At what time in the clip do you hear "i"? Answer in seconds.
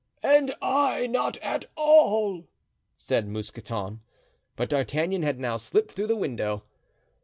0.63-1.05